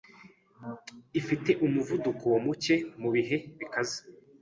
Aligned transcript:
ifite 1.19 1.51
umuvuduko 1.65 2.27
muke 2.45 2.75
Mu 3.01 3.09
bihe 3.15 3.37
bikaze 3.59 3.99